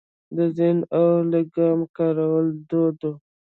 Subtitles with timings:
[0.35, 3.13] د زین او لګام کارول دود و